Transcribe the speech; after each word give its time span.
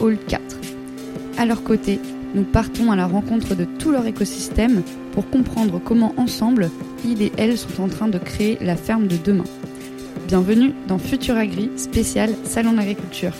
Hall 0.00 0.18
4. 0.28 0.42
À 1.38 1.46
leur 1.46 1.62
côté, 1.62 2.00
nous 2.34 2.44
partons 2.44 2.92
à 2.92 2.96
la 2.96 3.06
rencontre 3.06 3.54
de 3.54 3.64
tout 3.64 3.90
leur 3.90 4.06
écosystème 4.06 4.82
pour 5.12 5.28
comprendre 5.30 5.80
comment 5.82 6.14
ensemble, 6.16 6.70
ils 7.04 7.22
et 7.22 7.32
elles 7.36 7.56
sont 7.56 7.82
en 7.82 7.88
train 7.88 8.08
de 8.08 8.18
créer 8.18 8.58
la 8.60 8.76
ferme 8.76 9.06
de 9.06 9.16
demain. 9.16 9.44
Bienvenue 10.28 10.74
dans 10.88 10.98
Futur 10.98 11.36
Agri, 11.36 11.70
spécial 11.76 12.30
Salon 12.44 12.72
d'agriculture. 12.72 13.32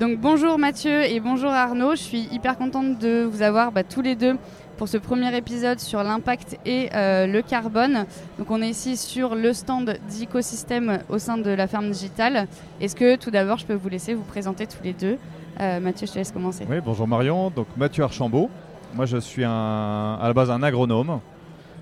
Donc 0.00 0.18
bonjour 0.18 0.58
Mathieu 0.58 1.02
et 1.02 1.20
bonjour 1.20 1.50
Arnaud, 1.50 1.90
je 1.90 2.00
suis 2.00 2.28
hyper 2.32 2.56
contente 2.56 2.98
de 2.98 3.22
vous 3.22 3.42
avoir 3.42 3.70
bah, 3.70 3.84
tous 3.84 4.00
les 4.00 4.14
deux 4.14 4.36
pour 4.80 4.88
ce 4.88 4.96
premier 4.96 5.36
épisode 5.36 5.78
sur 5.78 6.02
l'impact 6.02 6.58
et 6.64 6.88
euh, 6.94 7.26
le 7.26 7.42
carbone. 7.42 8.06
Donc 8.38 8.50
on 8.50 8.62
est 8.62 8.70
ici 8.70 8.96
sur 8.96 9.34
le 9.34 9.52
stand 9.52 9.98
d'écosystème 10.08 11.00
au 11.10 11.18
sein 11.18 11.36
de 11.36 11.50
la 11.50 11.66
ferme 11.66 11.90
digitale. 11.90 12.46
Est-ce 12.80 12.96
que 12.96 13.16
tout 13.16 13.30
d'abord 13.30 13.58
je 13.58 13.66
peux 13.66 13.74
vous 13.74 13.90
laisser 13.90 14.14
vous 14.14 14.22
présenter 14.22 14.66
tous 14.66 14.82
les 14.82 14.94
deux? 14.94 15.18
Euh, 15.60 15.80
Mathieu, 15.80 16.06
je 16.06 16.12
te 16.12 16.16
laisse 16.16 16.32
commencer. 16.32 16.66
Oui, 16.66 16.78
bonjour 16.82 17.06
Marion, 17.06 17.50
donc 17.50 17.66
Mathieu 17.76 18.04
Archambault. 18.04 18.48
Moi 18.94 19.04
je 19.04 19.18
suis 19.18 19.44
à 19.44 20.18
la 20.22 20.32
base 20.32 20.50
un 20.50 20.62
agronome. 20.62 21.20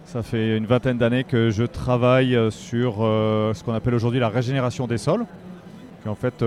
Ça 0.05 0.25
fait 0.25 0.57
une 0.57 0.67
vingtaine 0.67 0.99
d'années 0.99 1.23
que 1.23 1.51
je 1.51 1.63
travaille 1.63 2.37
sur 2.51 2.97
euh, 2.99 3.55
ce 3.55 3.63
qu'on 3.63 3.75
appelle 3.75 3.95
aujourd'hui 3.95 4.19
la 4.19 4.29
régénération 4.29 4.89
des 4.89 4.99
sols, 4.99 5.25
en 6.05 6.17
fait 6.17 6.43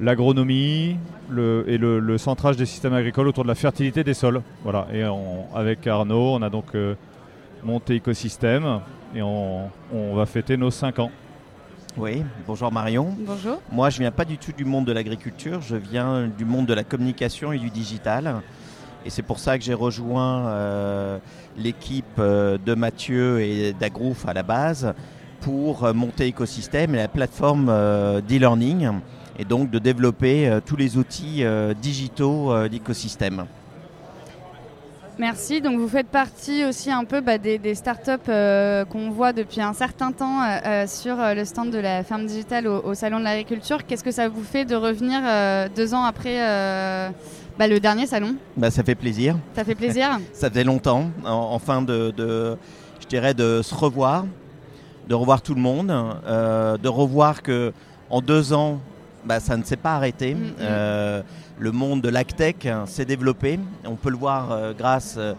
l'agronomie 0.00 0.96
et 1.66 1.78
le, 1.78 2.18
centrage 2.18 2.56
des 2.56 2.66
systèmes 2.66 2.94
agricoles 2.94 3.28
autour 3.28 3.44
de 3.44 3.48
la 3.48 3.54
fertilité 3.54 4.04
des 4.04 4.14
sols. 4.14 4.42
Voilà. 4.62 4.86
Et 4.92 5.02
avec 5.54 5.86
Arnaud, 5.86 6.34
on 6.34 6.42
a 6.42 6.50
donc 6.50 6.74
euh, 6.74 6.94
monté 7.62 7.94
écosystème 7.94 8.80
et 9.14 9.22
on, 9.22 9.70
va 10.14 10.26
fêter 10.26 10.56
nos 10.56 10.70
5 10.70 10.98
ans. 10.98 11.10
Oui, 11.96 12.22
bonjour 12.46 12.70
Marion. 12.70 13.14
Bonjour. 13.18 13.60
Moi, 13.72 13.90
je 13.90 13.98
viens 13.98 14.12
pas 14.12 14.24
du 14.24 14.38
tout 14.38 14.52
du 14.52 14.64
monde 14.64 14.84
de 14.84 14.92
l'agriculture, 14.92 15.60
je 15.60 15.74
viens 15.74 16.28
du 16.28 16.44
monde 16.44 16.66
de 16.66 16.74
la 16.74 16.84
communication 16.84 17.52
et 17.52 17.58
du 17.58 17.70
digital. 17.70 18.36
Et 19.04 19.10
c'est 19.10 19.22
pour 19.22 19.38
ça 19.38 19.58
que 19.58 19.64
j'ai 19.64 19.74
rejoint 19.74 20.48
euh, 20.48 21.18
l'équipe 21.56 22.04
euh, 22.18 22.58
de 22.64 22.74
Mathieu 22.74 23.40
et 23.40 23.72
d'Agrouf 23.72 24.28
à 24.28 24.34
la 24.34 24.42
base 24.42 24.94
pour 25.40 25.94
monter 25.94 26.26
écosystème 26.26 26.94
et 26.96 26.98
la 26.98 27.08
plateforme 27.08 27.66
d'e-learning 28.28 28.90
et 29.38 29.44
donc 29.44 29.70
de 29.70 29.78
développer 29.78 30.48
euh, 30.48 30.60
tous 30.64 30.76
les 30.76 30.96
outils 30.96 31.44
euh, 31.44 31.72
digitaux 31.74 32.52
euh, 32.52 32.68
d'écosystème. 32.68 33.46
Merci. 35.18 35.60
Donc 35.60 35.78
vous 35.78 35.88
faites 35.88 36.06
partie 36.06 36.64
aussi 36.64 36.92
un 36.92 37.04
peu 37.04 37.20
bah, 37.20 37.38
des, 37.38 37.74
startups 37.74 38.30
qu'on 38.88 39.10
voit 39.10 39.32
depuis 39.32 39.60
un 39.60 39.72
certain 39.72 40.12
temps 40.12 40.42
sur 40.86 41.16
le 41.16 41.44
stand 41.44 41.70
de 41.70 41.78
la 41.78 42.04
ferme 42.04 42.24
digitale 42.24 42.68
au, 42.68 42.94
salon 42.94 43.18
de 43.18 43.24
l'agriculture. 43.24 43.84
Qu'est-ce 43.84 44.04
que 44.04 44.12
ça 44.12 44.28
vous 44.28 44.44
fait 44.44 44.64
de 44.64 44.76
revenir 44.76 45.20
deux 45.74 45.92
ans 45.92 46.04
après 46.04 46.38
bah, 47.58 47.66
le 47.66 47.80
dernier 47.80 48.06
salon? 48.06 48.36
Bah, 48.56 48.70
Ça 48.70 48.84
fait 48.84 48.94
plaisir. 48.94 49.36
Ça 49.56 49.64
fait 49.64 49.74
plaisir? 49.74 50.20
ça 50.32 50.50
faisait 50.50 50.62
longtemps, 50.62 51.10
enfin 51.24 51.82
de, 51.82 52.12
de, 52.16 52.56
je 53.00 53.08
dirais, 53.08 53.34
de 53.34 53.60
se 53.60 53.74
revoir, 53.74 54.24
de 55.08 55.16
revoir 55.16 55.42
tout 55.42 55.56
le 55.56 55.60
monde, 55.60 55.88
de 55.88 56.88
revoir 56.88 57.42
que 57.42 57.72
en 58.08 58.20
deux 58.20 58.52
ans, 58.52 58.78
bah, 59.24 59.40
ça 59.40 59.56
ne 59.56 59.64
s'est 59.64 59.76
pas 59.76 59.96
arrêté. 59.96 60.36
Euh, 60.60 61.22
le 61.58 61.72
monde 61.72 62.00
de 62.00 62.08
l'agtech 62.08 62.66
hein, 62.66 62.84
s'est 62.86 63.04
développé. 63.04 63.58
On 63.84 63.96
peut 63.96 64.10
le 64.10 64.16
voir 64.16 64.52
euh, 64.52 64.72
grâce, 64.76 65.16
euh, 65.18 65.34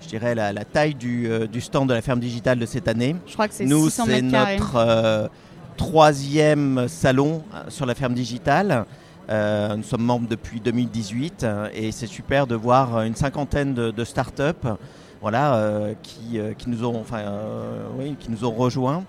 je 0.00 0.08
dirais, 0.08 0.34
la, 0.34 0.52
la 0.52 0.64
taille 0.64 0.94
du, 0.94 1.28
stand 1.60 1.88
de 1.88 1.94
la 1.94 2.02
ferme 2.02 2.20
digitale 2.20 2.58
de 2.58 2.66
cette 2.66 2.88
année. 2.88 3.16
Je 3.26 3.32
crois 3.32 3.48
que 3.48 3.54
c'est 3.54 3.64
Nous, 3.64 3.90
c'est 3.90 4.22
notre 4.22 5.30
troisième 5.76 6.86
salon 6.88 7.42
sur 7.68 7.86
la 7.86 7.94
ferme 7.94 8.14
digitale. 8.14 8.84
nous 9.28 9.82
sommes 9.82 10.02
membres 10.02 10.28
depuis 10.28 10.60
2018 10.60 11.46
et 11.74 11.90
c'est 11.92 12.06
super 12.06 12.46
de 12.46 12.54
voir 12.54 13.02
une 13.02 13.16
cinquantaine 13.16 13.74
de, 13.74 13.90
de 13.90 14.04
startups 14.04 14.68
voilà, 15.22 15.94
qui, 16.02 16.38
qui, 16.58 16.68
nous 16.68 16.84
ont, 16.84 17.00
enfin, 17.00 17.22
oui, 17.98 18.16
qui 18.18 18.30
nous 18.30 18.44
ont 18.44 18.50
rejoints 18.50 19.04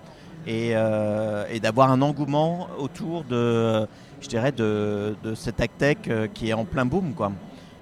et, 0.46 0.70
et 0.70 1.60
d'avoir 1.60 1.90
un 1.90 2.00
engouement 2.00 2.68
autour 2.78 3.24
de 3.24 3.86
je 4.24 4.28
dirais, 4.28 4.52
de, 4.52 5.14
de 5.22 5.34
cette 5.34 5.60
actech 5.60 6.08
euh, 6.08 6.26
qui 6.32 6.48
est 6.48 6.54
en 6.54 6.64
plein 6.64 6.86
boom. 6.86 7.12
Quoi. 7.14 7.30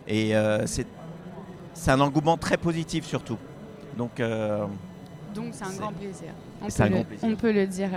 Et 0.08 0.36
euh, 0.36 0.66
c'est 0.66 0.86
un 1.90 2.00
engouement 2.00 2.36
très 2.36 2.56
positif 2.56 3.06
surtout. 3.06 3.38
Donc, 3.96 4.18
euh, 4.20 4.64
Donc 5.34 5.46
c'est 5.52 5.64
un, 5.64 5.78
grand 5.78 5.92
plaisir. 5.92 6.28
On, 6.60 6.66
peut 6.66 6.88
le, 6.88 7.04
on 7.22 7.36
peut 7.36 7.52
le 7.52 7.66
dire. 7.66 7.90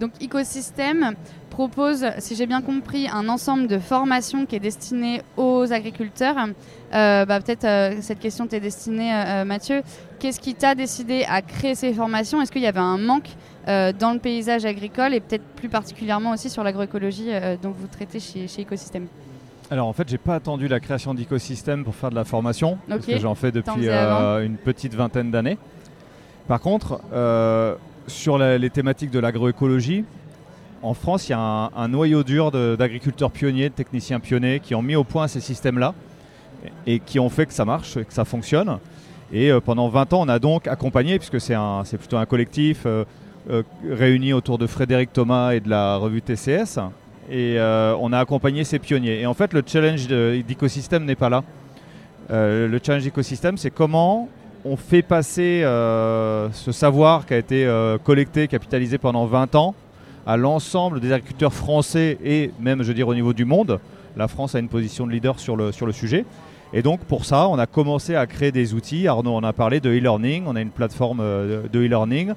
Donc 0.00 0.12
Ecosystème 0.22 1.14
propose, 1.50 2.06
si 2.18 2.34
j'ai 2.34 2.46
bien 2.46 2.60
compris, 2.60 3.08
un 3.08 3.28
ensemble 3.28 3.66
de 3.66 3.78
formations 3.78 4.44
qui 4.46 4.56
est 4.56 4.60
destiné 4.60 5.22
aux 5.36 5.72
agriculteurs. 5.72 6.36
bah, 6.92 7.40
Peut-être 7.40 8.02
cette 8.02 8.18
question 8.18 8.46
t'est 8.46 8.60
destinée, 8.60 9.42
Mathieu. 9.46 9.82
Qu'est-ce 10.18 10.40
qui 10.40 10.54
t'a 10.54 10.74
décidé 10.74 11.24
à 11.28 11.40
créer 11.40 11.74
ces 11.74 11.94
formations? 11.94 12.42
Est-ce 12.42 12.52
qu'il 12.52 12.62
y 12.62 12.66
avait 12.66 12.78
un 12.78 12.98
manque 12.98 13.30
euh, 13.30 13.55
dans 13.66 14.12
le 14.12 14.18
paysage 14.18 14.64
agricole 14.64 15.14
et 15.14 15.20
peut-être 15.20 15.44
plus 15.56 15.68
particulièrement 15.68 16.30
aussi 16.32 16.48
sur 16.50 16.62
l'agroécologie 16.62 17.30
euh, 17.30 17.56
dont 17.60 17.70
vous 17.70 17.86
traitez 17.88 18.20
chez, 18.20 18.46
chez 18.48 18.66
alors 19.68 19.88
en 19.88 19.92
fait, 19.92 20.08
j'ai 20.08 20.18
pas 20.18 20.36
attendu 20.36 20.68
la 20.68 20.78
création 20.78 21.12
d'écosystème 21.12 21.82
pour 21.82 21.96
faire 21.96 22.10
de 22.10 22.14
la 22.14 22.24
formation, 22.24 22.78
parce 22.88 23.04
que 23.04 23.18
j'en 23.18 23.34
fais 23.34 23.50
depuis 23.50 23.88
euh, 23.88 24.46
une 24.46 24.58
petite 24.58 24.94
vingtaine 24.94 25.32
d'années. 25.32 25.58
Par 26.46 26.60
contre, 26.60 27.00
sur 28.06 28.38
les 28.38 28.70
thématiques 28.70 29.10
de 29.10 29.18
l'agroécologie, 29.18 30.04
en 30.82 30.94
France, 30.94 31.28
il 31.28 31.32
y 31.32 31.34
a 31.34 31.40
un, 31.74 31.88
noyau 31.88 32.22
dur 32.22 32.52
d'agriculteurs 32.52 33.32
pionniers, 33.32 33.70
de 33.70 33.74
techniciens 33.74 34.20
pionniers 34.20 34.60
qui 34.60 34.76
ont 34.76 34.82
mis 34.82 34.94
au 34.94 35.02
point 35.02 35.26
ces 35.26 35.40
systèmes-là 35.40 35.94
et 36.86 37.00
qui 37.00 37.18
ont 37.18 37.28
fait 37.28 37.46
que 37.46 37.52
ça 37.52 37.64
marche, 37.64 37.94
que 37.94 38.14
ça 38.14 38.24
fonctionne. 38.24 38.78
Et 39.32 39.50
pendant 39.64 39.88
20 39.88 40.12
ans, 40.12 40.22
on 40.22 40.28
a 40.28 40.38
donc 40.38 40.68
accompagné, 40.68 41.18
puisque 41.18 41.40
c'est 41.40 41.98
plutôt 41.98 42.18
un 42.18 42.26
collectif 42.26 42.82
euh, 42.86 43.04
réunis 43.88 44.32
autour 44.32 44.58
de 44.58 44.66
Frédéric 44.66 45.12
Thomas 45.12 45.52
et 45.52 45.60
de 45.60 45.70
la 45.70 45.96
revue 45.96 46.22
TCS. 46.22 46.78
Et 47.30 47.58
euh, 47.58 47.94
on 48.00 48.12
a 48.12 48.18
accompagné 48.18 48.64
ces 48.64 48.78
pionniers. 48.78 49.20
Et 49.20 49.26
en 49.26 49.34
fait, 49.34 49.52
le 49.52 49.62
challenge 49.66 50.06
d'écosystème 50.06 51.04
n'est 51.04 51.16
pas 51.16 51.28
là. 51.28 51.42
Euh, 52.30 52.68
le 52.68 52.80
challenge 52.82 53.04
d'écosystème, 53.04 53.56
c'est 53.56 53.70
comment 53.70 54.28
on 54.64 54.76
fait 54.76 55.02
passer 55.02 55.60
ce 55.62 56.72
savoir 56.72 57.24
qui 57.24 57.34
a 57.34 57.38
été 57.38 57.70
collecté, 58.02 58.48
capitalisé 58.48 58.98
pendant 58.98 59.24
20 59.26 59.54
ans 59.54 59.74
à 60.26 60.36
l'ensemble 60.36 60.98
des 60.98 61.12
agriculteurs 61.12 61.52
français 61.52 62.18
et 62.24 62.50
même, 62.58 62.82
je 62.82 62.88
veux 62.88 62.94
dire, 62.94 63.06
au 63.06 63.14
niveau 63.14 63.32
du 63.32 63.44
monde. 63.44 63.78
La 64.16 64.26
France 64.26 64.56
a 64.56 64.58
une 64.58 64.68
position 64.68 65.06
de 65.06 65.12
leader 65.12 65.38
sur 65.38 65.56
le, 65.56 65.70
sur 65.70 65.86
le 65.86 65.92
sujet. 65.92 66.24
Et 66.72 66.82
donc, 66.82 67.00
pour 67.00 67.24
ça, 67.24 67.48
on 67.48 67.60
a 67.60 67.66
commencé 67.66 68.16
à 68.16 68.26
créer 68.26 68.50
des 68.50 68.74
outils. 68.74 69.06
Arnaud 69.06 69.36
en 69.36 69.44
a 69.44 69.52
parlé 69.52 69.78
de 69.78 69.88
e-learning. 69.88 70.44
On 70.48 70.56
a 70.56 70.60
une 70.60 70.70
plateforme 70.70 71.18
de 71.18 71.78
e-learning 71.78 72.32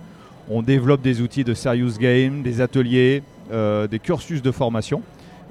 on 0.50 0.62
développe 0.62 1.02
des 1.02 1.22
outils 1.22 1.44
de 1.44 1.54
serious 1.54 1.98
game, 2.00 2.42
des 2.42 2.62
ateliers, 2.62 3.24
euh, 3.52 3.88
des 3.88 4.00
cursus 4.00 4.42
de 4.42 4.52
formation 4.52 5.02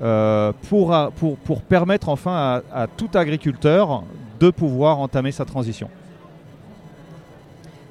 euh, 0.03 0.53
pour, 0.69 0.95
pour, 1.45 1.63
permettre 1.63 2.09
enfin 2.09 2.63
à, 2.73 2.87
tout 2.87 3.11
agriculteur 3.15 4.05
de 4.39 4.51
pouvoir 4.51 4.99
entamer 4.99 5.33
sa 5.33 5.45
transition. 5.45 5.89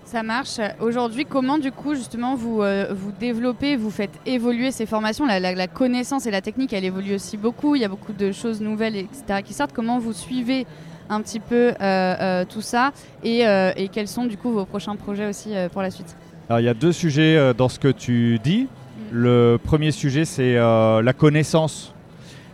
Ça 0.06 0.24
marche. 0.24 0.62
Aujourd'hui, 0.80 1.26
comment 1.26 1.58
du 1.58 1.74
coup 1.74 1.94
justement 1.94 2.36
vous, 2.36 2.62
euh, 2.62 2.94
développez, 3.20 3.76
vous 3.76 3.90
faites 3.90 4.18
évoluer 4.26 4.72
ces 4.72 4.86
formations? 4.86 5.26
La, 5.26 5.68
connaissance 5.68 6.26
et 6.26 6.32
la 6.32 6.42
technique, 6.42 6.72
elle 6.72 6.86
évolue 6.86 7.16
aussi 7.16 7.36
beaucoup. 7.36 7.76
Il 7.76 7.82
y 7.82 7.86
a 7.86 7.90
beaucoup 7.90 8.14
de 8.14 8.32
choses 8.32 8.62
nouvelles, 8.62 8.96
etc. 8.96 9.42
qui 9.44 9.54
sortent. 9.54 9.74
Comment 9.74 10.00
vous 10.00 10.14
suivez 10.14 10.66
un 11.10 11.22
petit 11.22 11.42
peu 11.42 11.74
tout 12.48 12.62
ça? 12.62 12.94
Et, 13.26 13.44
quels 13.92 14.08
sont 14.08 14.24
du 14.24 14.38
coup 14.38 14.52
vos 14.52 14.64
prochains 14.64 14.96
projets 14.96 15.28
aussi 15.28 15.50
pour 15.74 15.82
la 15.82 15.92
suite? 15.92 16.16
Il 16.50 16.64
y 16.64 16.70
a 16.70 16.74
deux 16.74 16.94
sujets 16.94 17.36
euh, 17.36 17.54
dans 17.54 17.70
ce 17.70 17.80
que 17.80 17.90
tu 17.90 18.40
dis. 18.40 18.68
Le 19.12 19.58
premier 19.62 19.92
sujet, 19.92 20.26
c'est 20.26 20.56
euh, 20.58 21.02
la 21.02 21.14
connaissance. 21.14 21.94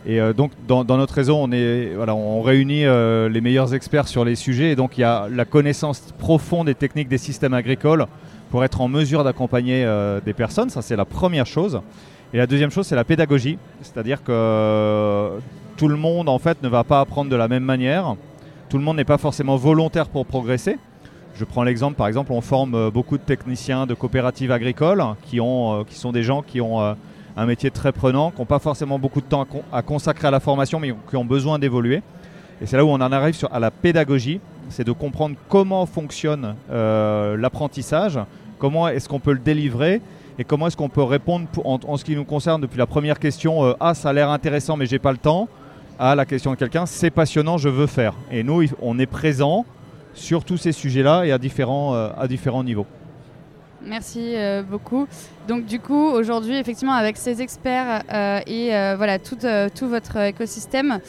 Et 0.06 0.20
euh, 0.20 0.32
donc, 0.32 0.50
dans, 0.66 0.84
notre 0.84 1.14
réseau, 1.14 1.36
on, 1.36 1.50
est, 1.52 1.92
voilà, 1.94 2.14
on 2.14 2.42
réunit 2.42 2.84
les 2.84 3.40
meilleurs 3.40 3.74
experts 3.74 4.08
sur 4.08 4.24
les 4.24 4.34
sujets. 4.34 4.72
Et 4.72 4.76
donc, 4.76 4.98
il 4.98 5.02
y 5.02 5.04
a 5.04 5.28
la 5.30 5.44
connaissance 5.44 6.12
profonde 6.18 6.66
des 6.66 6.74
techniques 6.74 7.08
des 7.08 7.18
systèmes 7.18 7.54
agricoles 7.54 8.06
pour 8.50 8.64
être 8.64 8.80
en 8.80 8.88
mesure 8.88 9.24
d'accompagner 9.24 9.88
des 10.24 10.32
personnes. 10.32 10.70
Ça, 10.70 10.82
c'est 10.82 10.96
la 10.96 11.04
première 11.04 11.46
chose. 11.46 11.80
Et 12.32 12.38
la 12.38 12.46
deuxième 12.46 12.70
chose, 12.70 12.86
c'est 12.86 12.96
la 12.96 13.04
pédagogie, 13.04 13.58
c'est-à-dire 13.80 14.22
que 14.22 15.30
tout 15.76 15.88
le 15.88 15.96
monde 15.96 16.28
en 16.28 16.38
fait 16.38 16.62
ne 16.62 16.68
va 16.68 16.84
pas 16.84 17.00
apprendre 17.00 17.30
de 17.30 17.36
la 17.36 17.48
même 17.48 17.62
manière. 17.62 18.16
Tout 18.68 18.76
le 18.76 18.84
monde 18.84 18.96
n'est 18.96 19.04
pas 19.04 19.18
forcément 19.18 19.56
volontaire 19.56 20.08
pour 20.08 20.26
progresser. 20.26 20.78
Je 21.36 21.44
prends 21.44 21.64
l'exemple, 21.64 21.96
par 21.96 22.06
exemple, 22.06 22.30
on 22.32 22.40
forme 22.40 22.76
euh, 22.76 22.90
beaucoup 22.92 23.18
de 23.18 23.22
techniciens 23.22 23.86
de 23.86 23.94
coopératives 23.94 24.52
agricoles 24.52 25.02
qui, 25.24 25.40
ont, 25.40 25.80
euh, 25.80 25.84
qui 25.84 25.96
sont 25.96 26.12
des 26.12 26.22
gens 26.22 26.42
qui 26.42 26.60
ont 26.60 26.80
euh, 26.80 26.94
un 27.36 27.46
métier 27.46 27.72
très 27.72 27.90
prenant, 27.90 28.30
qui 28.30 28.38
n'ont 28.38 28.46
pas 28.46 28.60
forcément 28.60 29.00
beaucoup 29.00 29.20
de 29.20 29.26
temps 29.26 29.44
à, 29.72 29.82
consacrer 29.82 30.28
à 30.28 30.30
la 30.30 30.38
formation, 30.38 30.78
mais 30.78 30.94
qui 31.10 31.16
ont 31.16 31.24
besoin 31.24 31.58
d'évoluer. 31.58 32.02
Et 32.62 32.66
c'est 32.66 32.76
là 32.76 32.84
où 32.84 32.88
on 32.88 32.94
en 32.94 33.10
arrive 33.10 33.36
à 33.50 33.58
la 33.58 33.72
pédagogie, 33.72 34.40
c'est 34.68 34.84
de 34.84 34.92
comprendre 34.92 35.34
comment 35.48 35.84
fonctionne 35.86 36.54
l'apprentissage, 36.70 38.18
comment 38.58 38.86
est-ce 38.88 39.08
qu'on 39.08 39.18
peut 39.18 39.32
le 39.32 39.40
délivrer 39.40 40.00
et 40.38 40.44
comment 40.44 40.68
est-ce 40.68 40.76
qu'on 40.76 40.88
peut 40.88 41.02
répondre 41.02 41.48
en, 41.64 41.96
ce 41.96 42.04
qui 42.04 42.14
nous 42.14 42.24
concerne 42.24 42.60
depuis 42.60 42.78
la 42.78 42.86
première 42.86 43.18
question 43.18 43.74
Ah, 43.80 43.94
ça 43.94 44.10
a 44.10 44.12
l'air 44.12 44.30
intéressant, 44.30 44.76
mais 44.76 44.86
j'ai 44.86 45.00
pas 45.00 45.10
le 45.10 45.18
temps 45.18 45.48
à 45.98 46.14
la 46.14 46.24
question 46.24 46.52
de 46.52 46.56
quelqu'un 46.56 46.86
C'est 46.86 47.10
passionnant, 47.10 47.58
je 47.58 47.68
veux 47.68 47.88
faire. 47.88 48.14
Et 48.30 48.44
nous, 48.44 48.64
on 48.80 48.98
est 49.00 49.06
présent 49.06 49.66
sur 50.14 50.44
tous 50.44 50.56
ces 50.56 50.72
sujets-là 50.72 51.24
et 51.24 51.32
à 51.32 51.38
différents, 51.38 51.94
euh, 51.94 52.10
à 52.16 52.28
différents 52.28 52.64
niveaux. 52.64 52.86
Merci 53.82 54.34
euh, 54.34 54.62
beaucoup. 54.62 55.06
Donc 55.46 55.66
du 55.66 55.78
coup, 55.78 56.08
aujourd'hui, 56.08 56.56
effectivement, 56.56 56.94
avec 56.94 57.16
ces 57.16 57.42
experts 57.42 58.02
euh, 58.12 58.40
et 58.46 58.68
voilà 58.96 59.18
tout, 59.18 59.36
tout, 59.74 59.88
votre 59.88 60.16
écosystème, 60.16 61.00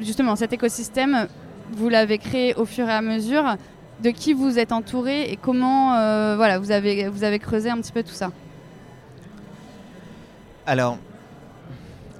justement, 0.00 0.36
cet 0.36 0.52
écosystème, 0.52 1.26
vous 1.72 1.88
l'avez 1.88 2.18
créé 2.18 2.54
au 2.54 2.64
fur 2.64 2.88
et 2.88 2.92
à 2.92 3.02
mesure. 3.02 3.56
De 4.00 4.10
qui 4.10 4.32
vous 4.32 4.60
êtes 4.60 4.70
entouré 4.70 5.28
et 5.28 5.36
comment 5.36 5.88
voilà, 6.36 6.60
vous, 6.60 6.70
avez, 6.70 7.08
vous 7.08 7.24
avez 7.24 7.40
creusé 7.40 7.68
un 7.68 7.78
petit 7.78 7.90
peu 7.90 8.04
tout 8.04 8.12
ça? 8.12 8.30
Alors, 10.66 10.98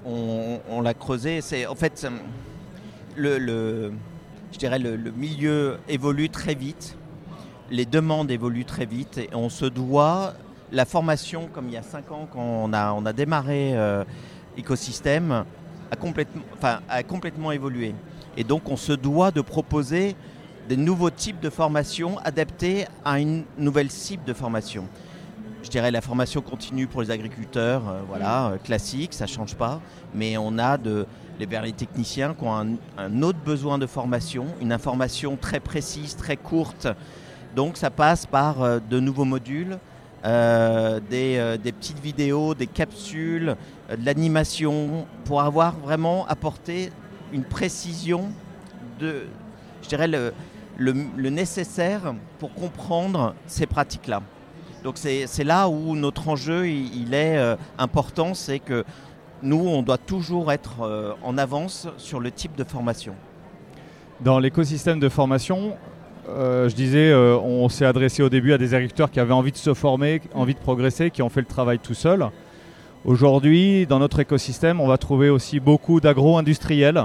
on, 0.04 0.80
l'a 0.82 0.94
creusé. 0.94 1.40
C'est 1.40 1.66
en 1.66 1.76
fait 1.76 2.04
le 3.14 3.92
je 4.52 4.58
dirais, 4.58 4.78
le, 4.78 4.96
le, 4.96 5.10
milieu 5.10 5.78
évolue 5.88 6.30
très 6.30 6.54
vite, 6.54 6.96
les 7.70 7.86
demandes 7.86 8.30
évoluent 8.30 8.64
très 8.64 8.86
vite 8.86 9.18
et 9.18 9.28
on 9.32 9.48
se 9.48 9.66
doit, 9.66 10.34
la 10.72 10.84
formation, 10.84 11.48
comme 11.52 11.68
il 11.68 11.74
y 11.74 11.76
a 11.76 11.82
cinq 11.82 12.10
ans 12.10 12.28
quand 12.30 12.40
on 12.40 12.72
a, 12.72 13.12
démarré 13.12 13.72
euh, 13.74 14.04
a 15.90 15.96
complètement, 15.96 16.42
enfin, 16.54 16.80
a 16.88 17.02
complètement 17.02 17.52
évolué. 17.52 17.94
Et 18.36 18.44
donc 18.44 18.68
on 18.68 18.76
se 18.76 18.92
doit 18.92 19.30
de 19.30 19.40
proposer 19.40 20.16
des 20.68 20.76
nouveaux 20.76 21.10
types 21.10 21.40
de 21.40 21.50
formation 21.50 22.18
adaptés 22.18 22.86
à 23.04 23.18
une 23.18 23.44
nouvelle 23.56 23.90
cible 23.90 24.24
de 24.24 24.34
formation. 24.34 24.86
Je 25.62 25.70
dirais 25.70 25.90
la 25.90 26.00
formation 26.00 26.40
continue 26.40 26.86
pour 26.86 27.02
les 27.02 27.10
agriculteurs, 27.10 27.82
euh, 27.88 28.00
voilà, 28.06 28.46
euh, 28.46 28.56
classique, 28.58 29.12
ça 29.12 29.24
ne 29.24 29.28
change 29.28 29.56
pas, 29.56 29.80
mais 30.14 30.36
on 30.36 30.56
a 30.56 30.78
de, 30.78 31.04
les, 31.40 31.46
les 31.46 31.72
techniciens 31.72 32.32
qui 32.34 32.44
ont 32.44 32.78
un, 32.96 33.22
autre 33.22 33.40
besoin 33.44 33.76
de 33.76 33.86
formation, 33.86 34.46
une 34.60 34.72
information 34.72 35.36
très 35.36 35.58
précise, 35.58 36.14
très 36.14 36.36
courte. 36.36 36.86
Donc 37.56 37.76
ça 37.76 37.90
passe 37.90 38.24
par 38.24 38.62
euh, 38.62 38.78
de 38.88 39.00
nouveaux 39.00 39.24
modules, 39.24 39.78
des, 40.24 41.72
petites 41.78 42.00
vidéos, 42.00 42.54
des 42.54 42.66
capsules, 42.66 43.56
de 43.90 44.04
l'animation, 44.04 45.06
pour 45.24 45.40
avoir 45.40 45.76
vraiment 45.76 46.26
apporté 46.26 46.90
une 47.32 47.44
précision 47.44 48.28
de, 48.98 49.26
je 49.82 49.88
dirais, 49.88 50.08
le, 50.08 50.32
le, 50.76 51.30
nécessaire 51.30 52.14
pour 52.38 52.52
comprendre 52.52 53.34
ces 53.46 53.66
pratiques-là. 53.66 54.22
Donc 54.84 54.96
c'est 54.96 55.44
là 55.44 55.68
où 55.68 55.96
notre 55.96 56.28
enjeu 56.28 56.68
il, 56.68 57.12
est 57.14 57.38
important, 57.78 58.34
c'est 58.34 58.58
que 58.58 58.84
nous, 59.42 59.68
on 59.68 59.82
doit 59.82 59.98
toujours 59.98 60.50
être 60.52 60.82
euh, 60.82 61.12
en 61.22 61.38
avance 61.38 61.88
sur 61.96 62.20
le 62.20 62.30
type 62.30 62.56
de 62.56 62.64
formation. 62.64 63.14
Dans 64.20 64.40
l'écosystème 64.40 64.98
de 64.98 65.08
formation, 65.08 65.74
euh, 66.28 66.68
je 66.68 66.74
disais, 66.74 67.10
euh, 67.10 67.38
on 67.38 67.68
s'est 67.68 67.84
adressé 67.84 68.22
au 68.22 68.28
début 68.28 68.52
à 68.52 68.58
des 68.58 68.74
agriculteurs 68.74 69.10
qui 69.10 69.20
avaient 69.20 69.32
envie 69.32 69.52
de 69.52 69.56
se 69.56 69.74
former, 69.74 70.20
envie 70.34 70.54
de 70.54 70.58
progresser, 70.58 71.10
qui 71.10 71.22
ont 71.22 71.28
fait 71.28 71.40
le 71.40 71.46
travail 71.46 71.78
tout 71.78 71.94
seuls. 71.94 72.26
Aujourd'hui, 73.04 73.86
dans 73.86 74.00
notre 74.00 74.18
écosystème, 74.18 74.80
on 74.80 74.88
va 74.88 74.98
trouver 74.98 75.30
aussi 75.30 75.60
beaucoup 75.60 76.00
d'agro-industriels. 76.00 77.04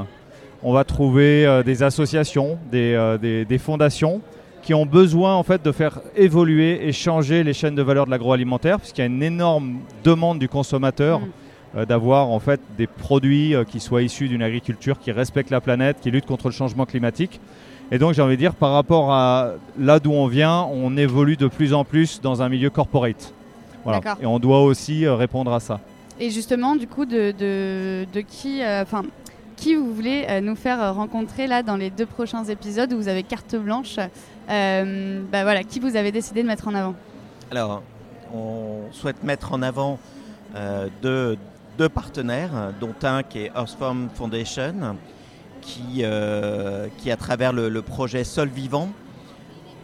On 0.64 0.74
va 0.74 0.84
trouver 0.86 1.62
des 1.66 1.84
associations, 1.84 2.58
des, 2.72 3.60
fondations 3.60 4.22
qui 4.64 4.74
ont 4.74 4.86
besoin 4.86 5.36
en 5.36 5.44
fait 5.44 5.64
de 5.64 5.72
faire 5.72 6.00
évoluer 6.16 6.88
et 6.88 6.92
changer 6.92 7.44
les 7.44 7.54
chaînes 7.54 7.76
de 7.76 7.82
valeur 7.82 8.06
de 8.06 8.12
l'agroalimentaire, 8.12 8.80
puisqu'il 8.80 9.02
y 9.02 9.04
a 9.04 9.08
une 9.08 9.22
énorme 9.22 9.80
demande 10.04 10.40
du 10.40 10.50
consommateur. 10.50 11.20
Mm. 11.20 11.30
Euh, 11.76 11.86
d'avoir 11.88 12.30
en 12.30 12.40
fait 12.40 12.62
des 12.78 12.86
produits 12.86 13.56
euh, 13.56 13.64
qui 13.64 13.80
soient 13.80 14.04
issus 14.04 14.28
d'une 14.28 14.44
agriculture 14.44 15.00
qui 15.00 15.12
respecte 15.12 15.50
la 15.50 15.60
planète, 15.60 15.98
qui 16.02 16.12
lutte 16.12 16.28
contre 16.28 16.46
le 16.50 16.54
changement 16.54 16.86
climatique. 16.86 17.42
Et 17.92 17.98
donc 17.98 18.14
j'ai 18.14 18.22
envie 18.22 18.36
de 18.36 18.40
dire, 18.40 18.54
par 18.54 18.74
rapport 18.74 19.12
à 19.12 19.54
là 19.80 20.00
d'où 20.00 20.12
on 20.12 20.28
vient, 20.28 20.68
on 20.72 20.96
évolue 20.98 21.36
de 21.36 21.48
plus 21.48 21.74
en 21.74 21.84
plus 21.84 22.22
dans 22.22 22.44
un 22.44 22.50
milieu 22.50 22.70
corporate. 22.70 23.34
Voilà. 23.84 24.02
Et 24.22 24.28
on 24.28 24.38
doit 24.38 24.62
aussi 24.62 25.04
euh, 25.04 25.16
répondre 25.16 25.52
à 25.52 25.60
ça. 25.60 25.80
Et 26.20 26.30
justement, 26.30 26.76
du 26.76 26.86
coup, 26.86 27.06
de, 27.06 27.32
de, 27.32 28.22
qui, 28.22 28.62
enfin, 28.64 29.02
qui 29.64 29.76
vous 29.76 29.94
voulez 29.94 30.42
nous 30.42 30.58
faire 30.58 30.94
rencontrer 30.94 31.48
là 31.48 31.64
dans 31.64 31.78
les 31.78 31.90
deux 31.90 32.06
prochains 32.06 32.44
épisodes 32.44 32.92
où 32.92 32.98
vous 32.98 33.08
avez 33.08 33.24
carte 33.24 33.56
blanche 33.56 33.96
bah 34.48 35.44
voilà, 35.44 35.64
Qui 35.64 35.80
vous 35.80 35.96
avez 35.96 36.12
décidé 36.12 36.44
de 36.44 36.48
mettre 36.48 36.68
en 36.68 36.76
avant? 36.76 36.96
Alors, 37.50 37.82
on 38.34 38.92
souhaite 38.92 39.24
mettre 39.24 39.54
en 39.54 39.62
avant 39.62 40.00
deux, 41.02 41.38
deux 41.78 41.88
partenaires, 41.88 42.74
dont 42.82 42.94
un 43.04 43.24
qui 43.24 43.40
est 43.40 43.52
Earthform 43.56 44.10
Foundation, 44.14 44.98
qui, 45.64 46.02
euh, 46.02 46.88
qui 46.98 47.10
à 47.10 47.18
travers 47.18 47.54
le, 47.54 47.82
projet 47.82 48.24
Sol 48.24 48.50
Vivant, 48.50 48.90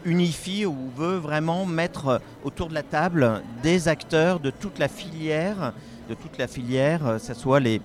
unifie 0.05 0.65
ou 0.65 0.75
veut 0.95 1.17
vraiment 1.17 1.65
mettre 1.65 2.21
autour 2.43 2.67
de 2.67 2.73
la 2.73 2.83
table 2.83 3.41
des 3.63 3.87
acteurs 3.87 4.39
de 4.39 4.49
toute 4.49 4.79
la 4.79 4.87
filière, 4.87 5.73
de 6.09 6.13
toute 6.15 6.37
la 6.37 6.47
filière, 6.47 7.05
euh, 7.05 7.17
que 7.17 7.23
ce 7.23 7.33
soit 7.33 7.59
les, 7.59 7.81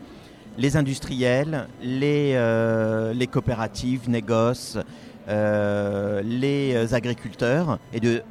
les 0.59 0.77
industriels, 0.77 1.67
les, 1.83 2.33
euh, 2.35 3.13
les 3.13 3.27
coopératives, 3.27 4.09
négoces, 4.09 4.79
les 5.27 6.95
agriculteurs, 6.95 7.79
et 7.93 8.01
de 8.01 8.23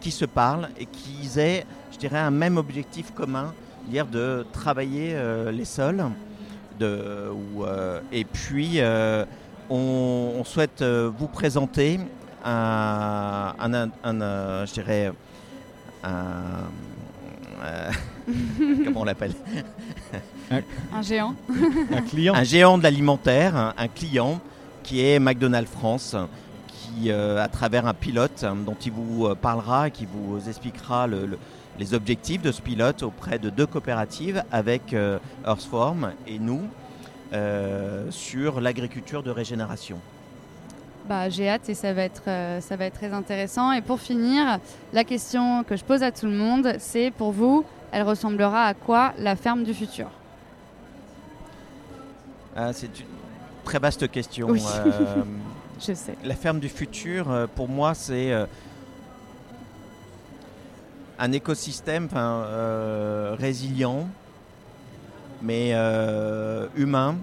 qui 0.00 0.10
se 0.10 0.24
parlent 0.24 0.68
et 0.78 0.86
qui 0.86 1.38
aient, 1.38 1.64
je 1.92 1.98
dirais, 1.98 2.18
un 2.18 2.30
même 2.30 2.58
objectif 2.58 3.12
commun 3.12 3.52
dire 3.88 4.06
de 4.06 4.46
travailler 4.52 5.12
euh, 5.14 5.50
les 5.50 5.64
sols. 5.64 6.04
Euh, 6.82 8.00
et 8.12 8.24
puis, 8.24 8.74
euh, 8.76 9.24
on, 9.70 10.42
souhaite 10.44 10.82
vous 10.82 11.28
présenter 11.28 11.98
un, 12.44 13.54
je 13.62 14.72
dirais, 14.72 15.12
un, 16.04 16.68
comment 18.84 19.00
on 19.00 19.04
l'appelle 19.04 19.32
Un 20.92 21.02
géant. 21.02 21.34
un 21.92 22.02
client. 22.02 22.34
Un 22.34 22.44
géant 22.44 22.78
de 22.78 22.82
l'alimentaire, 22.82 23.74
un, 23.76 23.88
client 23.88 24.40
qui 24.82 25.04
est 25.04 25.18
McDonald's 25.18 25.70
France, 25.70 26.16
qui, 26.68 27.10
à 27.10 27.48
travers 27.48 27.86
un 27.86 27.94
pilote 27.94 28.44
dont 28.64 28.76
il 28.84 28.92
vous 28.92 29.34
parlera, 29.34 29.90
qui 29.90 30.06
vous 30.06 30.48
expliquera 30.48 31.06
le 31.06 31.38
les 31.78 31.94
objectifs 31.94 32.42
de 32.42 32.52
ce 32.52 32.62
pilote 32.62 33.02
auprès 33.02 33.38
de 33.38 33.50
deux 33.50 33.66
coopératives 33.66 34.42
avec 34.50 34.92
euh, 34.92 35.18
Earthform 35.46 36.12
et 36.26 36.38
nous 36.38 36.62
euh, 37.32 38.10
sur 38.10 38.60
l'agriculture 38.60 39.22
de 39.22 39.30
régénération. 39.30 39.98
Bah, 41.08 41.28
J'ai 41.28 41.48
hâte 41.48 41.68
et 41.68 41.74
ça 41.74 41.92
va, 41.92 42.02
être, 42.02 42.22
euh, 42.26 42.60
ça 42.60 42.76
va 42.76 42.86
être 42.86 42.94
très 42.94 43.12
intéressant. 43.12 43.72
Et 43.72 43.80
pour 43.80 44.00
finir, 44.00 44.58
la 44.92 45.04
question 45.04 45.62
que 45.64 45.76
je 45.76 45.84
pose 45.84 46.02
à 46.02 46.10
tout 46.10 46.26
le 46.26 46.32
monde, 46.32 46.74
c'est 46.78 47.10
pour 47.10 47.32
vous, 47.32 47.64
elle 47.92 48.02
ressemblera 48.02 48.64
à 48.64 48.74
quoi 48.74 49.12
la 49.18 49.36
ferme 49.36 49.62
du 49.62 49.72
futur? 49.72 50.08
Ah, 52.56 52.72
C'est 52.72 52.86
une 52.98 53.06
très 53.64 53.78
vaste 53.78 54.10
question. 54.10 54.48
je 55.80 55.94
sais. 55.94 56.16
La 56.24 56.34
ferme 56.34 56.58
du 56.58 56.68
futur, 56.68 57.48
pour 57.54 57.68
moi, 57.68 57.94
c'est 57.94 58.32
un 61.18 61.32
écosystème 61.32 62.08
euh, 62.14 63.34
résilient, 63.38 64.08
mais 65.42 65.70
euh, 65.72 66.66
humain. 66.76 67.16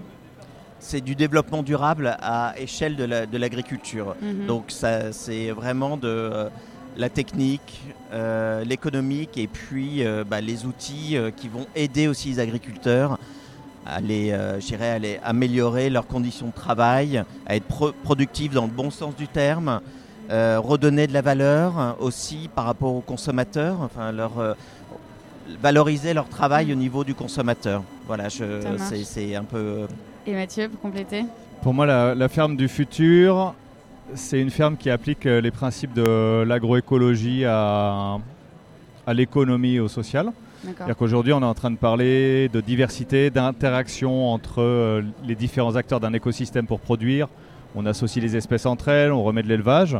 C'est 0.85 1.01
du 1.01 1.15
développement 1.15 1.63
durable 1.63 2.17
à 2.21 2.53
échelle 2.57 2.95
de 2.95 3.37
l'agriculture. 3.37 4.15
Mhm. 4.21 4.45
Donc 4.47 4.65
c'est 4.67 5.51
vraiment 5.51 5.97
de 5.97 6.07
euh, 6.07 6.49
la 6.97 7.09
technique, 7.09 7.81
l'économique 8.65 9.37
et 9.37 9.47
puis 9.47 10.03
bah, 10.29 10.41
les 10.41 10.65
outils 10.67 11.17
qui 11.35 11.47
vont 11.47 11.65
aider 11.75 12.07
aussi 12.07 12.29
les 12.29 12.39
agriculteurs 12.39 13.17
à, 13.85 13.99
les, 13.99 14.31
à 14.31 14.99
les 14.99 15.19
améliorer 15.23 15.89
leurs 15.89 16.05
conditions 16.05 16.47
de 16.47 16.51
travail, 16.51 17.23
à 17.47 17.55
être 17.55 17.93
productifs 18.03 18.53
dans 18.53 18.65
le 18.65 18.71
bon 18.71 18.91
sens 18.91 19.15
du 19.15 19.27
terme, 19.27 19.81
euh, 20.31 20.57
redonner 20.57 21.05
de 21.05 21.13
la 21.13 21.21
valeur 21.21 21.97
aussi 21.99 22.49
par 22.55 22.65
rapport 22.65 22.95
aux 22.95 23.01
consommateurs, 23.01 23.81
enfin 23.81 24.13
leur, 24.13 24.39
euh, 24.39 24.53
valoriser 25.61 26.13
leur 26.13 26.29
travail 26.29 26.71
au 26.71 26.75
niveau 26.75 27.03
du 27.03 27.13
consommateur. 27.13 27.83
Voilà, 28.07 28.29
c'est 28.29 29.35
un 29.35 29.43
peu. 29.43 29.85
Et 30.25 30.33
Mathieu, 30.33 30.69
pour 30.69 30.79
compléter 30.79 31.25
Pour 31.61 31.73
moi, 31.73 31.85
la, 31.85 32.29
ferme 32.29 32.55
du 32.55 32.67
futur, 32.67 33.53
c'est 34.15 34.39
une 34.39 34.49
ferme 34.49 34.77
qui 34.77 34.89
applique 34.89 35.25
les 35.25 35.51
principes 35.51 35.93
de 35.93 36.43
l'agroécologie 36.43 37.45
à, 37.45 38.19
à 39.05 39.13
l'économie 39.13 39.75
et 39.75 39.79
au 39.79 39.87
social. 39.87 40.31
C'est-à-dire 40.63 40.95
qu'aujourd'hui, 40.95 41.33
on 41.33 41.41
est 41.41 41.45
en 41.45 41.53
train 41.53 41.71
de 41.71 41.77
parler 41.77 42.47
de 42.47 42.61
diversité, 42.61 43.29
d'interaction 43.29 44.29
entre 44.31 44.61
euh, 44.61 45.01
les 45.25 45.35
différents 45.35 45.75
acteurs 45.75 45.99
d'un 45.99 46.13
écosystème 46.13 46.67
pour 46.67 46.79
produire. 46.79 47.27
On 47.75 47.85
associe 47.85 48.23
les 48.23 48.37
espèces 48.37 48.65
entre 48.65 48.87
elles, 48.87 49.11
on 49.11 49.23
remet 49.23 49.43
de 49.43 49.49
l'élevage. 49.49 49.97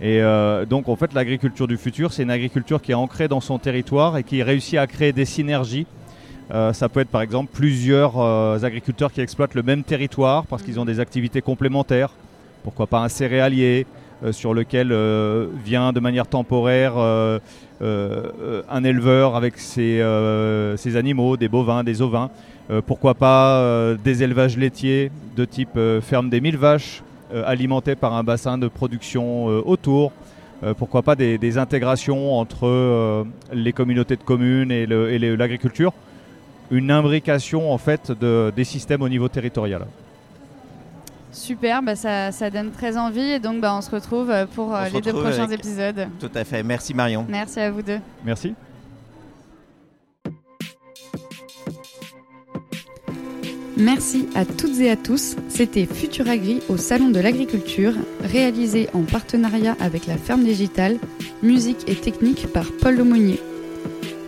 Et 0.00 0.22
euh, 0.22 0.64
donc, 0.64 0.88
en 0.88 0.96
fait, 0.96 1.12
l'agriculture 1.12 1.66
du 1.66 1.76
futur, 1.76 2.12
c'est 2.12 2.22
une 2.22 2.30
agriculture 2.30 2.80
qui 2.80 2.92
est 2.92 2.94
ancrée 2.94 3.28
dans 3.28 3.40
son 3.40 3.58
territoire 3.58 4.16
et 4.16 4.22
qui 4.22 4.42
réussit 4.42 4.78
à 4.78 4.86
créer 4.86 5.12
des 5.12 5.26
synergies. 5.26 5.86
Euh, 6.50 6.72
ça 6.72 6.88
peut 6.88 7.00
être 7.00 7.10
par 7.10 7.22
exemple 7.22 7.50
plusieurs 7.52 8.18
agriculteurs 8.64 9.12
qui 9.12 9.20
exploitent 9.20 9.54
le 9.54 9.62
même 9.62 9.82
territoire 9.82 10.46
parce 10.46 10.62
qu'ils 10.62 10.80
ont 10.80 10.84
des 10.84 11.00
activités 11.00 11.42
complémentaires. 11.42 12.10
Pourquoi 12.64 12.86
pas 12.86 13.00
un 13.00 13.08
céréalier 13.08 13.86
sur 14.32 14.52
lequel 14.52 14.88
vient 15.64 15.92
de 15.92 16.00
manière 16.00 16.26
temporaire 16.26 16.94
euh, 17.80 18.62
un 18.68 18.82
éleveur 18.82 19.36
avec 19.36 19.56
ses, 19.58 20.00
euh, 20.00 20.76
ses, 20.76 20.96
animaux, 20.96 21.36
des 21.36 21.48
bovins, 21.48 21.84
des 21.84 22.02
ovins. 22.02 22.30
Euh, 22.70 22.82
pourquoi 22.84 23.14
pas 23.14 23.94
des 24.02 24.22
élevages 24.22 24.56
laitiers 24.56 25.10
de 25.36 25.44
type 25.44 25.78
ferme 26.02 26.28
des 26.28 26.40
mille 26.40 26.56
vaches, 26.56 27.02
alimentés 27.44 27.94
par 27.94 28.14
un 28.14 28.24
bassin 28.24 28.58
de 28.58 28.68
production 28.68 29.46
autour. 29.46 30.12
pourquoi 30.76 31.02
pas 31.02 31.14
des, 31.14 31.58
intégrations 31.58 32.38
entre 32.38 33.24
les 33.52 33.72
communautés 33.72 34.16
de 34.16 34.22
communes 34.22 34.72
et 34.72 34.86
l'agriculture. 34.86 35.92
Une 36.70 36.90
imbrication 36.90 37.72
en 37.72 37.78
fait 37.78 38.12
de, 38.12 38.52
des 38.54 38.64
systèmes 38.64 39.02
au 39.02 39.08
niveau 39.08 39.28
territorial. 39.28 39.86
Super, 41.32 41.82
bah, 41.82 41.94
ça, 41.94 42.50
donne 42.50 42.70
très 42.70 42.96
envie 42.96 43.20
et 43.20 43.38
donc 43.38 43.60
bah, 43.60 43.74
on 43.74 43.80
se 43.80 43.90
retrouve 43.90 44.30
euh, 44.30 44.46
pour 44.46 44.74
euh, 44.74 44.88
les 44.92 45.00
deux 45.00 45.12
prochains 45.12 45.48
épisodes. 45.48 46.08
Tout 46.18 46.30
à 46.34 46.44
fait, 46.44 46.62
merci 46.62 46.94
Marion. 46.94 47.26
Merci 47.28 47.60
à 47.60 47.70
vous 47.70 47.82
deux. 47.82 48.00
Merci. 48.24 48.54
Merci 53.76 54.28
à 54.34 54.44
toutes 54.44 54.80
et 54.80 54.90
à 54.90 54.96
tous. 54.96 55.36
C'était 55.48 55.86
Futuragri 55.86 56.60
au 56.68 56.76
Salon 56.76 57.10
de 57.10 57.20
l'Agriculture, 57.20 57.92
réalisé 58.24 58.88
en 58.92 59.02
partenariat 59.02 59.76
avec 59.78 60.06
la 60.06 60.16
Ferme 60.16 60.42
Digitale, 60.42 60.98
musique 61.44 61.88
et 61.88 61.94
technique 61.94 62.52
par 62.52 62.64
Paul 62.80 62.96
Lemonnier. 62.96 63.38